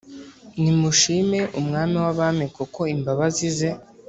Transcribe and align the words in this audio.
Nimushime 0.61 1.39
Umwami 1.59 1.95
w 2.03 2.05
abami 2.11 2.45
Kuko 2.55 2.79
imbabazi 2.95 3.47
ze 3.57 3.69